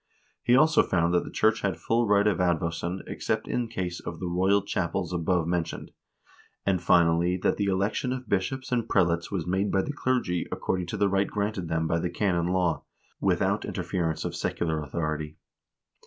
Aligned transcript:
He 0.41 0.55
also 0.55 0.81
found 0.81 1.13
that 1.13 1.25
the 1.25 1.29
church 1.29 1.61
had 1.61 1.77
full 1.77 2.07
right 2.07 2.25
of 2.25 2.39
advowson, 2.39 3.03
except 3.05 3.47
in 3.47 3.67
case 3.67 3.99
of 3.99 4.19
the 4.19 4.25
royal 4.25 4.63
chapels 4.63 5.13
above 5.13 5.45
men 5.45 5.63
tioned; 5.63 5.89
and, 6.65 6.81
finally, 6.81 7.37
that 7.37 7.57
the 7.57 7.65
election 7.65 8.11
of 8.11 8.27
bishops 8.27 8.71
and 8.71 8.89
prelates 8.89 9.29
was 9.29 9.45
made 9.45 9.71
by 9.71 9.83
the 9.83 9.93
clergy 9.93 10.47
according 10.51 10.87
to 10.87 10.97
the 10.97 11.07
right 11.07 11.27
granted 11.27 11.67
them 11.67 11.85
by 11.85 11.99
the 11.99 12.09
canon 12.09 12.47
law, 12.47 12.83
without 13.19 13.63
interference 13.63 14.25
of 14.25 14.35
secular 14.35 14.81
authority. 14.81 15.37